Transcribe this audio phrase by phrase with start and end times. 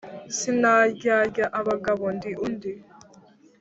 [0.37, 2.73] Sinaryarya abagabo ndi undi: